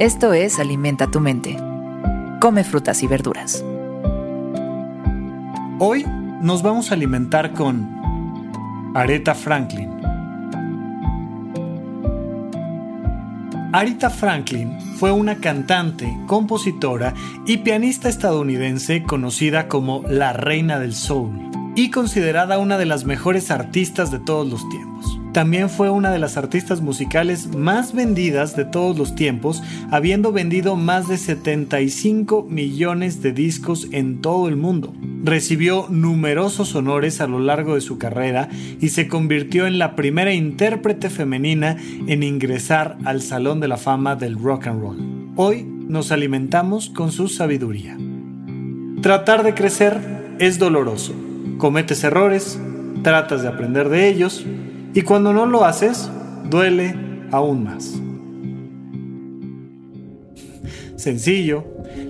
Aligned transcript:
Esto 0.00 0.32
es 0.32 0.58
Alimenta 0.58 1.08
tu 1.08 1.20
mente. 1.20 1.56
Come 2.40 2.64
frutas 2.64 3.04
y 3.04 3.06
verduras. 3.06 3.64
Hoy 5.78 6.04
nos 6.42 6.64
vamos 6.64 6.90
a 6.90 6.94
alimentar 6.94 7.52
con 7.52 7.88
Aretha 8.96 9.36
Franklin. 9.36 9.90
Aretha 13.72 14.10
Franklin 14.10 14.76
fue 14.96 15.12
una 15.12 15.36
cantante, 15.36 16.12
compositora 16.26 17.14
y 17.46 17.58
pianista 17.58 18.08
estadounidense 18.08 19.04
conocida 19.04 19.68
como 19.68 20.02
la 20.08 20.32
reina 20.32 20.80
del 20.80 20.96
soul 20.96 21.50
y 21.76 21.92
considerada 21.92 22.58
una 22.58 22.78
de 22.78 22.86
las 22.86 23.04
mejores 23.04 23.52
artistas 23.52 24.10
de 24.10 24.18
todos 24.18 24.48
los 24.48 24.68
tiempos. 24.70 24.93
También 25.34 25.68
fue 25.68 25.90
una 25.90 26.12
de 26.12 26.20
las 26.20 26.36
artistas 26.36 26.80
musicales 26.80 27.56
más 27.56 27.92
vendidas 27.92 28.54
de 28.54 28.64
todos 28.64 28.96
los 28.96 29.16
tiempos, 29.16 29.64
habiendo 29.90 30.30
vendido 30.30 30.76
más 30.76 31.08
de 31.08 31.18
75 31.18 32.46
millones 32.48 33.20
de 33.20 33.32
discos 33.32 33.88
en 33.90 34.20
todo 34.20 34.46
el 34.46 34.54
mundo. 34.54 34.94
Recibió 35.24 35.88
numerosos 35.90 36.76
honores 36.76 37.20
a 37.20 37.26
lo 37.26 37.40
largo 37.40 37.74
de 37.74 37.80
su 37.80 37.98
carrera 37.98 38.48
y 38.80 38.90
se 38.90 39.08
convirtió 39.08 39.66
en 39.66 39.80
la 39.80 39.96
primera 39.96 40.32
intérprete 40.32 41.10
femenina 41.10 41.78
en 42.06 42.22
ingresar 42.22 42.96
al 43.04 43.20
Salón 43.20 43.58
de 43.58 43.66
la 43.66 43.76
Fama 43.76 44.14
del 44.14 44.38
Rock 44.38 44.68
and 44.68 44.80
Roll. 44.80 45.32
Hoy 45.34 45.64
nos 45.64 46.12
alimentamos 46.12 46.90
con 46.90 47.10
su 47.10 47.26
sabiduría. 47.26 47.98
Tratar 49.02 49.42
de 49.42 49.54
crecer 49.54 49.98
es 50.38 50.60
doloroso. 50.60 51.12
Cometes 51.58 52.04
errores, 52.04 52.60
tratas 53.02 53.42
de 53.42 53.48
aprender 53.48 53.88
de 53.88 54.08
ellos, 54.08 54.46
y 54.94 55.02
cuando 55.02 55.32
no 55.32 55.44
lo 55.46 55.64
haces, 55.64 56.08
duele 56.48 56.94
aún 57.32 57.64
más. 57.64 57.94
Sencillo, 60.96 61.64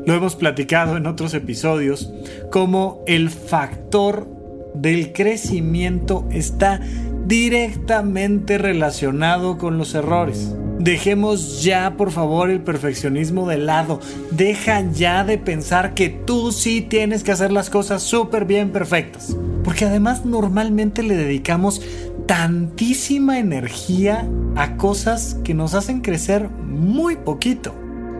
lo 0.06 0.14
hemos 0.14 0.36
platicado 0.36 0.96
en 0.96 1.06
otros 1.06 1.34
episodios, 1.34 2.12
como 2.50 3.02
el 3.06 3.30
factor 3.30 4.28
del 4.74 5.12
crecimiento 5.12 6.26
está 6.30 6.80
directamente 7.26 8.58
relacionado 8.58 9.56
con 9.56 9.78
los 9.78 9.94
errores. 9.94 10.54
Dejemos 10.78 11.62
ya, 11.62 11.96
por 11.96 12.10
favor, 12.10 12.50
el 12.50 12.60
perfeccionismo 12.60 13.48
de 13.48 13.58
lado. 13.58 14.00
Deja 14.32 14.82
ya 14.92 15.24
de 15.24 15.38
pensar 15.38 15.94
que 15.94 16.10
tú 16.10 16.52
sí 16.52 16.82
tienes 16.82 17.24
que 17.24 17.32
hacer 17.32 17.52
las 17.52 17.70
cosas 17.70 18.02
súper 18.02 18.44
bien 18.44 18.70
perfectas. 18.70 19.36
Porque 19.62 19.86
además 19.86 20.26
normalmente 20.26 21.02
le 21.02 21.16
dedicamos 21.16 21.80
tantísima 22.26 23.38
energía 23.38 24.26
a 24.56 24.76
cosas 24.76 25.38
que 25.44 25.54
nos 25.54 25.74
hacen 25.74 26.00
crecer 26.00 26.48
muy 26.48 27.16
poquito 27.16 27.74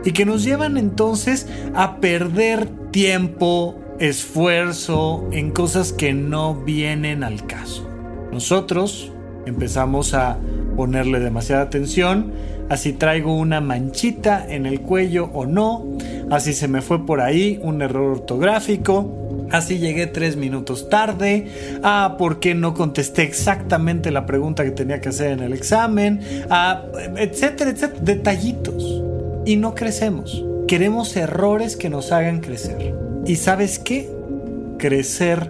y 0.05 0.13
que 0.13 0.27
nos 0.27 0.45
llevan 0.45 0.77
entonces 0.77 1.49
a 1.75 1.97
perder 1.97 2.67
tiempo, 2.91 3.81
esfuerzo 3.99 5.27
en 5.33 5.51
cosas 5.51 5.93
que 5.93 6.13
no 6.13 6.55
vienen 6.55 7.25
al 7.25 7.47
caso. 7.47 7.89
Nosotros 8.33 9.13
empezamos 9.47 10.15
a 10.15 10.39
ponerle 10.77 11.21
demasiada 11.21 11.63
atención, 11.63 12.33
así 12.69 12.93
traigo 12.93 13.37
una 13.37 13.61
manchita 13.61 14.45
en 14.47 14.67
el 14.67 14.81
cuello 14.81 15.31
o 15.33 15.47
no, 15.47 15.87
así 16.31 16.53
se 16.53 16.69
me 16.69 16.83
fue 16.83 17.07
por 17.07 17.21
ahí 17.21 17.59
un 17.63 17.81
error 17.81 18.13
ortográfico, 18.13 19.24
Así 19.55 19.79
llegué 19.79 20.09
tres 20.09 20.35
minutos 20.35 20.89
tarde. 20.89 21.79
Ah, 21.85 22.17
¿por 22.19 22.41
qué 22.41 22.57
no 22.57 22.75
contesté 22.75 23.23
exactamente 23.23 24.11
la 24.11 24.27
pregunta 24.27 24.65
que 24.65 24.73
tenía 24.73 25.01
que 25.01 25.11
hacer 25.11 25.31
en 25.31 25.41
el 25.41 25.53
examen? 25.53 26.21
Ah, 26.51 26.83
etcétera, 27.17 27.71
etcétera. 27.71 28.01
Detallitos. 28.03 29.03
Y 29.47 29.55
no 29.55 29.77
crecemos. 29.77 30.45
Queremos 30.67 31.15
errores 31.17 31.77
que 31.77 31.89
nos 31.89 32.11
hagan 32.11 32.41
crecer. 32.41 32.97
¿Y 33.27 33.37
sabes 33.37 33.79
qué? 33.79 34.11
Crecer 34.77 35.49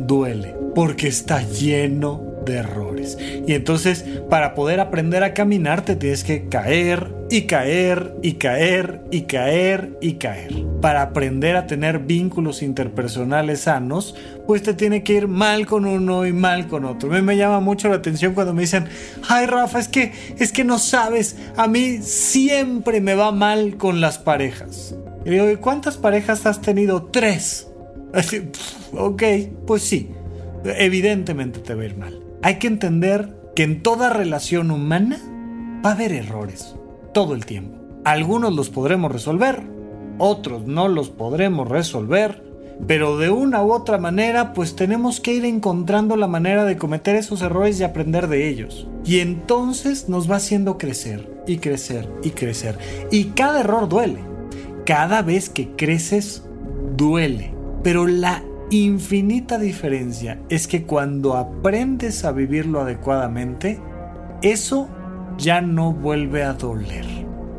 duele. 0.00 0.56
Porque 0.74 1.06
está 1.06 1.40
lleno 1.42 2.23
de 2.44 2.56
errores. 2.56 3.18
Y 3.46 3.54
entonces, 3.54 4.04
para 4.30 4.54
poder 4.54 4.80
aprender 4.80 5.24
a 5.24 5.34
caminar, 5.34 5.84
te 5.84 5.96
tienes 5.96 6.24
que 6.24 6.48
caer 6.48 7.14
y 7.30 7.42
caer 7.42 8.14
y 8.22 8.34
caer 8.34 9.02
y 9.10 9.22
caer 9.22 9.96
y 10.00 10.14
caer. 10.14 10.54
Para 10.80 11.02
aprender 11.02 11.56
a 11.56 11.66
tener 11.66 12.00
vínculos 12.00 12.62
interpersonales 12.62 13.62
sanos, 13.62 14.14
pues 14.46 14.62
te 14.62 14.74
tiene 14.74 15.02
que 15.02 15.14
ir 15.14 15.28
mal 15.28 15.66
con 15.66 15.86
uno 15.86 16.26
y 16.26 16.32
mal 16.32 16.68
con 16.68 16.84
otro. 16.84 17.10
A 17.10 17.16
mí 17.16 17.22
me 17.22 17.36
llama 17.36 17.60
mucho 17.60 17.88
la 17.88 17.96
atención 17.96 18.34
cuando 18.34 18.54
me 18.54 18.62
dicen, 18.62 18.86
ay 19.28 19.46
Rafa, 19.46 19.78
es 19.78 19.88
que, 19.88 20.12
es 20.38 20.52
que 20.52 20.64
no 20.64 20.78
sabes, 20.78 21.36
a 21.56 21.66
mí 21.66 21.98
siempre 22.02 23.00
me 23.00 23.14
va 23.14 23.32
mal 23.32 23.76
con 23.76 24.00
las 24.00 24.18
parejas. 24.18 24.94
Y 25.24 25.30
digo, 25.30 25.50
¿y 25.50 25.56
cuántas 25.56 25.96
parejas 25.96 26.44
has 26.46 26.60
tenido? 26.60 27.04
Tres. 27.06 27.68
Así, 28.12 28.48
ok, 28.92 29.22
pues 29.66 29.82
sí, 29.82 30.10
evidentemente 30.64 31.60
te 31.60 31.74
va 31.74 31.82
a 31.82 31.86
ir 31.86 31.96
mal 31.96 32.24
hay 32.44 32.56
que 32.56 32.66
entender 32.66 33.34
que 33.56 33.62
en 33.62 33.82
toda 33.82 34.10
relación 34.10 34.70
humana 34.70 35.18
va 35.82 35.88
a 35.88 35.92
haber 35.94 36.12
errores 36.12 36.76
todo 37.14 37.32
el 37.32 37.46
tiempo. 37.46 37.78
Algunos 38.04 38.52
los 38.54 38.68
podremos 38.68 39.10
resolver, 39.10 39.62
otros 40.18 40.66
no 40.66 40.88
los 40.88 41.08
podremos 41.08 41.66
resolver, 41.66 42.44
pero 42.86 43.16
de 43.16 43.30
una 43.30 43.64
u 43.64 43.72
otra 43.72 43.96
manera 43.96 44.52
pues 44.52 44.76
tenemos 44.76 45.20
que 45.20 45.32
ir 45.32 45.46
encontrando 45.46 46.18
la 46.18 46.26
manera 46.26 46.66
de 46.66 46.76
cometer 46.76 47.16
esos 47.16 47.40
errores 47.40 47.80
y 47.80 47.84
aprender 47.84 48.28
de 48.28 48.46
ellos. 48.46 48.88
Y 49.06 49.20
entonces 49.20 50.10
nos 50.10 50.30
va 50.30 50.36
haciendo 50.36 50.76
crecer 50.76 51.26
y 51.46 51.56
crecer 51.56 52.10
y 52.22 52.32
crecer. 52.32 52.76
Y 53.10 53.28
cada 53.28 53.60
error 53.60 53.88
duele. 53.88 54.18
Cada 54.84 55.22
vez 55.22 55.48
que 55.48 55.70
creces 55.76 56.42
duele. 56.94 57.54
Pero 57.82 58.06
la 58.06 58.44
infinita 58.70 59.58
diferencia 59.58 60.40
es 60.48 60.66
que 60.66 60.84
cuando 60.84 61.36
aprendes 61.36 62.24
a 62.24 62.32
vivirlo 62.32 62.80
adecuadamente, 62.80 63.80
eso 64.42 64.88
ya 65.38 65.60
no 65.60 65.92
vuelve 65.92 66.42
a 66.42 66.54
doler. 66.54 67.06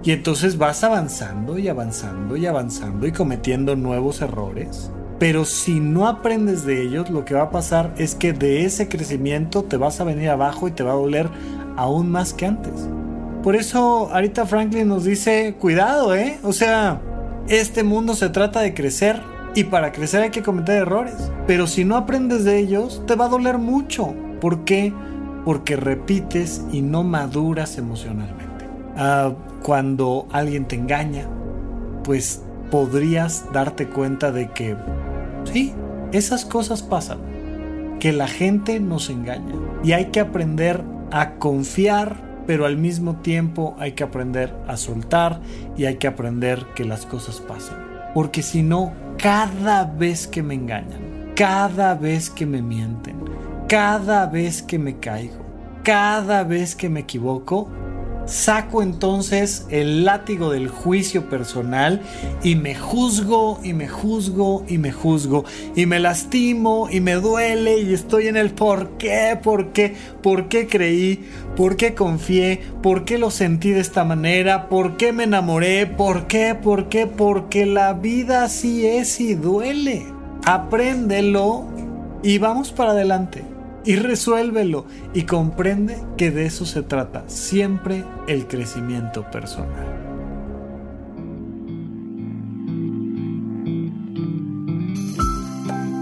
Y 0.04 0.12
entonces 0.12 0.58
vas 0.58 0.84
avanzando 0.84 1.58
y 1.58 1.68
avanzando 1.68 2.38
y 2.38 2.46
avanzando 2.46 3.08
y 3.08 3.12
cometiendo 3.12 3.76
nuevos 3.76 4.22
errores. 4.22 4.92
Pero 5.18 5.46
si 5.46 5.80
no 5.80 6.08
aprendes 6.08 6.66
de 6.66 6.84
ellos, 6.84 7.10
lo 7.10 7.26
que 7.26 7.34
va 7.34 7.44
a 7.44 7.50
pasar 7.50 7.94
es 7.98 8.16
que 8.16 8.34
de 8.34 8.66
ese 8.66 8.88
crecimiento 8.90 9.64
te 9.64 9.78
vas 9.78 10.00
a 10.02 10.04
venir 10.04 10.30
abajo 10.30 10.68
y 10.68 10.72
te 10.72 10.84
va 10.84 10.92
a 10.92 10.96
doler 10.96 11.30
aún 11.78 12.12
más 12.12 12.34
que 12.34 12.46
antes. 12.46 12.88
Por 13.42 13.56
eso 13.56 14.10
Arita 14.12 14.46
Franklin 14.46 14.88
nos 14.88 15.06
dice, 15.06 15.56
cuidado, 15.60 16.14
¿eh? 16.16 16.40
O 16.44 16.52
sea, 16.52 17.02
este 17.48 17.84
mundo 17.84 18.16
se 18.16 18.30
trata 18.30 18.60
de 18.60 18.74
crecer 18.74 19.22
y 19.56 19.64
para 19.64 19.94
crecer 19.94 20.22
hay 20.22 20.30
que 20.30 20.44
cometer 20.44 20.82
errores. 20.82 21.32
Pero 21.48 21.66
si 21.66 21.86
no 21.86 21.96
aprendes 21.96 22.44
de 22.44 22.60
ellos, 22.60 23.02
te 23.08 23.16
va 23.16 23.26
a 23.26 23.30
doler 23.30 23.58
mucho. 23.58 24.14
¿Por 24.42 24.66
qué? 24.66 24.94
Porque 25.46 25.78
repites 25.78 26.64
y 26.72 26.82
no 26.82 27.04
maduras 27.04 27.78
emocionalmente. 27.78 28.68
Ah, 28.98 29.34
cuando 29.64 30.28
alguien 30.32 30.66
te 30.66 30.76
engaña, 30.76 31.30
pues 32.04 32.44
podrías 32.70 33.46
darte 33.54 33.88
cuenta 33.88 34.32
de 34.32 34.52
que, 34.52 34.76
sí, 35.46 35.74
esas 36.12 36.44
cosas 36.46 36.84
pasan. 36.84 37.20
Que 38.00 38.12
la 38.12 38.28
gente 38.28 38.82
nos 38.82 39.10
engaña. 39.10 39.56
Y 39.84 39.94
hay 39.94 40.08
que 40.08 40.20
aprender 40.20 40.84
a 41.12 41.36
confiar, 41.36 42.18
pero 42.46 42.66
al 42.66 42.76
mismo 42.76 43.16
tiempo 43.22 43.76
hay 43.80 43.94
que 43.94 44.04
aprender 44.04 44.54
a 44.68 44.76
soltar 44.76 45.40
y 45.78 45.86
hay 45.86 45.96
que 45.96 46.08
aprender 46.08 46.66
que 46.76 46.84
las 46.84 47.06
cosas 47.06 47.40
pasan. 47.40 48.12
Porque 48.14 48.44
si 48.44 48.62
no, 48.62 48.94
cada 49.18 49.84
vez 49.86 50.28
que 50.28 50.44
me 50.44 50.56
engañan, 50.56 51.34
cada 51.36 51.96
vez 51.96 52.30
que 52.30 52.46
me 52.46 52.62
mienten, 52.62 53.18
cada 53.68 54.26
vez 54.26 54.62
que 54.62 54.78
me 54.78 55.00
caigo, 55.00 55.44
cada 55.84 56.44
vez 56.44 56.76
que 56.76 56.90
me 56.90 57.02
equivoco, 57.02 57.70
saco 58.26 58.82
entonces 58.82 59.66
el 59.70 60.06
látigo 60.06 60.52
del 60.52 60.68
juicio 60.68 61.30
personal 61.30 62.02
y 62.44 62.56
me 62.56 62.76
juzgo 62.76 63.60
y 63.64 63.74
me 63.74 63.88
juzgo 63.88 64.66
y 64.68 64.78
me 64.78 64.92
juzgo 64.92 65.46
y 65.76 65.86
me 65.86 66.00
lastimo 66.00 66.88
y 66.92 67.02
me 67.02 67.16
duele 67.16 67.80
y 67.80 67.94
estoy 67.94 68.28
en 68.28 68.38
el 68.38 68.52
por 68.52 68.98
qué, 68.98 69.40
por 69.42 69.74
qué, 69.74 69.96
por 70.22 70.48
qué 70.50 70.68
creí, 70.68 71.26
por 71.56 71.78
qué 71.78 71.94
confié, 71.94 72.62
por 72.82 73.06
qué 73.06 73.18
lo 73.18 73.32
sentí 73.32 73.72
de 73.72 73.82
esta 73.82 74.04
manera, 74.04 74.70
por 74.70 74.98
qué 74.98 75.14
me 75.14 75.26
enamoré, 75.26 75.86
por 75.86 76.28
qué, 76.28 76.56
por 76.56 76.90
qué, 76.90 77.08
porque 77.08 77.66
la 77.66 77.94
vida 77.94 78.44
así 78.44 78.86
es 78.86 79.20
y 79.20 79.36
duele. 79.36 80.06
Apréndelo 80.46 81.66
y 82.24 82.38
vamos 82.38 82.72
para 82.72 82.92
adelante 82.92 83.55
y 83.86 83.96
resuélvelo 83.96 84.86
y 85.14 85.24
comprende 85.24 85.98
que 86.18 86.32
de 86.32 86.46
eso 86.46 86.66
se 86.66 86.82
trata 86.82 87.24
siempre 87.28 88.04
el 88.28 88.48
crecimiento 88.48 89.30
personal. 89.30 90.06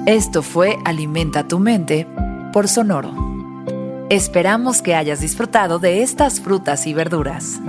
Esto 0.06 0.42
fue 0.42 0.78
Alimenta 0.84 1.48
tu 1.48 1.60
mente 1.60 2.08
por 2.52 2.68
Sonoro. 2.68 3.14
Esperamos 4.10 4.82
que 4.82 4.96
hayas 4.96 5.22
disfrutado 5.22 5.80
de 5.80 6.04
estas 6.04 6.42
frutas 6.42 6.88
y 6.88 6.94
verduras. 6.94 7.62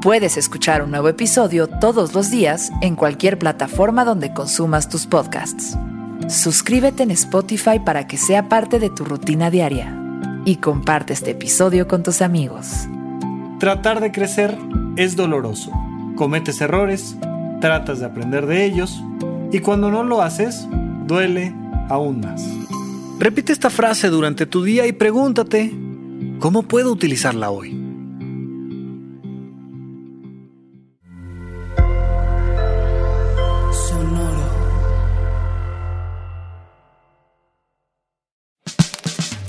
Puedes 0.00 0.36
escuchar 0.36 0.82
un 0.82 0.92
nuevo 0.92 1.08
episodio 1.08 1.66
todos 1.66 2.14
los 2.14 2.30
días 2.30 2.70
en 2.80 2.94
cualquier 2.94 3.38
plataforma 3.38 4.04
donde 4.04 4.32
consumas 4.32 4.88
tus 4.88 5.06
podcasts. 5.06 5.76
Suscríbete 6.28 7.04
en 7.04 7.10
Spotify 7.10 7.78
para 7.78 8.06
que 8.06 8.18
sea 8.18 8.50
parte 8.50 8.78
de 8.78 8.90
tu 8.90 9.06
rutina 9.06 9.50
diaria 9.50 9.98
y 10.44 10.56
comparte 10.56 11.14
este 11.14 11.30
episodio 11.30 11.88
con 11.88 12.02
tus 12.02 12.20
amigos. 12.20 12.86
Tratar 13.58 14.00
de 14.00 14.12
crecer 14.12 14.56
es 14.96 15.16
doloroso. 15.16 15.72
Cometes 16.16 16.60
errores, 16.60 17.16
tratas 17.62 18.00
de 18.00 18.06
aprender 18.06 18.44
de 18.44 18.66
ellos 18.66 19.02
y 19.52 19.60
cuando 19.60 19.90
no 19.90 20.04
lo 20.04 20.20
haces, 20.20 20.68
duele 21.06 21.54
aún 21.88 22.20
más. 22.20 22.44
Repite 23.18 23.54
esta 23.54 23.70
frase 23.70 24.10
durante 24.10 24.44
tu 24.44 24.62
día 24.62 24.86
y 24.86 24.92
pregúntate, 24.92 25.72
¿cómo 26.40 26.62
puedo 26.64 26.92
utilizarla 26.92 27.50
hoy? 27.50 27.77